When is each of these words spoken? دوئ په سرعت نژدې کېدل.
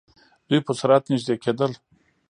دوئ 0.47 0.59
په 0.65 0.73
سرعت 0.79 1.03
نژدې 1.11 1.35
کېدل. 1.43 1.71